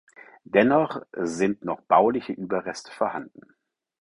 [0.45, 3.53] Dennoch sind noch bauliche Überreste vorhanden.